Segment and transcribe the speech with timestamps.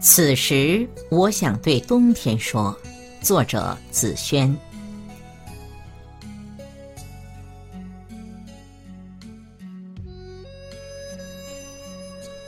[0.00, 2.76] 此时，我想对冬天说。
[3.20, 4.56] 作者：子轩。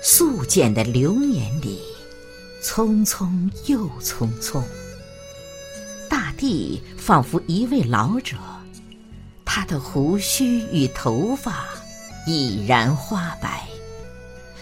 [0.02, 1.80] 素简的流年里，
[2.62, 4.62] 匆匆又匆匆。
[6.08, 8.36] 大地仿佛一位老者，
[9.44, 11.64] 他的胡须与头发
[12.26, 13.66] 已然花白，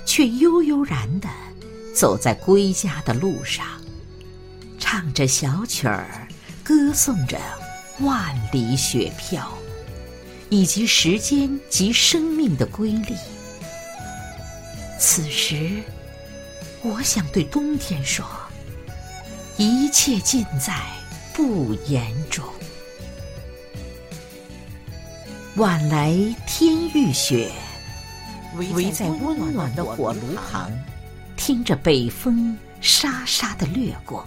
[0.04, 1.28] 却悠悠然的。
[1.94, 3.66] 走在归家的路上，
[4.78, 6.28] 唱着小曲儿，
[6.62, 7.36] 歌颂着
[7.98, 9.52] 万里雪飘，
[10.48, 13.16] 以及时间及生命的瑰丽。
[14.96, 15.82] 此时，
[16.82, 18.24] 我想对冬天说：
[19.56, 20.74] 一切尽在
[21.34, 22.44] 不言中。
[25.56, 26.14] 晚来
[26.46, 27.50] 天欲雪，
[28.56, 30.70] 围在温暖的火炉旁。
[31.36, 34.26] 听着北风沙沙的掠过，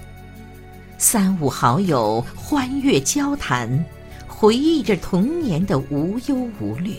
[0.97, 3.86] 三五好友欢悦交谈，
[4.28, 6.95] 回忆着童年的无忧无虑。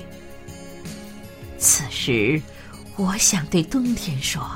[1.58, 2.40] 此时，
[2.96, 4.46] 我想对冬天说：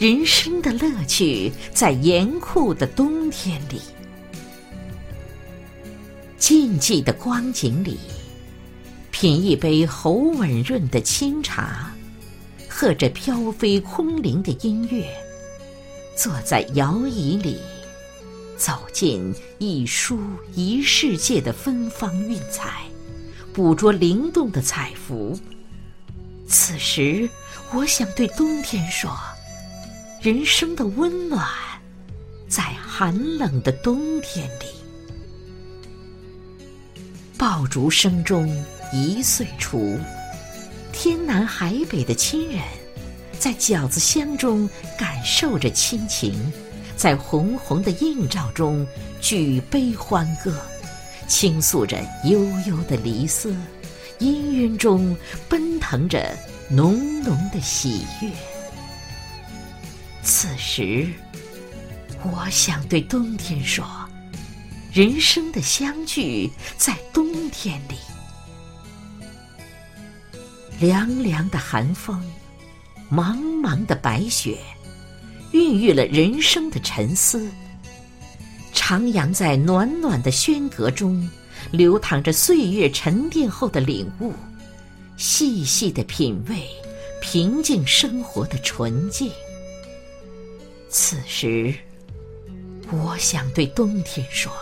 [0.00, 3.82] 人生的乐趣在严酷的冬天里，
[6.38, 7.98] 静寂的光景里，
[9.10, 11.92] 品一杯喉吻润的清茶。
[12.66, 15.06] 和着飘飞空灵的音乐，
[16.16, 17.58] 坐在摇椅里，
[18.56, 20.18] 走进一书
[20.54, 22.84] 一世界的芬芳韵彩，
[23.52, 25.38] 捕捉灵动的彩幅。
[26.48, 27.28] 此时，
[27.74, 29.14] 我想对冬天说：
[30.22, 31.48] 人生的温暖，
[32.46, 34.66] 在寒冷的冬天里。
[37.38, 38.46] 爆竹声中
[38.92, 39.98] 一岁除。
[40.92, 42.62] 天南海北的亲人，
[43.38, 44.68] 在饺子香中
[44.98, 46.52] 感受着亲情，
[46.96, 48.86] 在红红的映照中
[49.22, 50.54] 举杯欢歌，
[51.28, 53.56] 倾诉着悠悠的离思，
[54.18, 55.16] 氤氲中
[55.48, 56.36] 奔腾着
[56.68, 58.30] 浓浓的喜悦。
[60.42, 61.06] 此时，
[62.22, 63.84] 我想对冬天说：
[64.90, 67.96] 人生的相聚在冬天里。
[70.78, 72.18] 凉凉的寒风，
[73.12, 74.56] 茫茫的白雪，
[75.52, 77.46] 孕育了人生的沉思。
[78.72, 81.28] 徜徉在暖暖的轩阁中，
[81.70, 84.32] 流淌着岁月沉淀后的领悟，
[85.18, 86.66] 细细的品味
[87.20, 89.30] 平静生活的纯净。
[90.92, 91.72] 此时，
[92.90, 94.52] 我想对冬天说：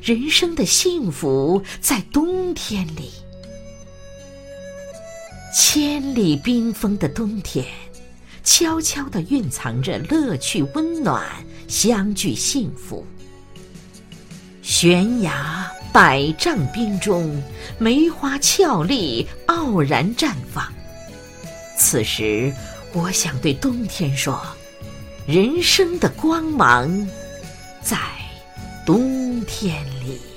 [0.00, 3.10] 人生的幸福在冬天里。
[5.52, 7.66] 千里冰封的冬天，
[8.44, 11.26] 悄悄地蕴藏着乐趣、温暖、
[11.66, 13.04] 相聚、幸福。
[14.62, 17.42] 悬崖百丈冰中，
[17.76, 20.72] 梅花俏丽，傲然绽放。
[21.76, 22.54] 此时，
[22.92, 24.40] 我想对冬天说：
[25.30, 27.08] 人生的光芒，
[27.80, 27.96] 在
[28.84, 30.29] 冬天里。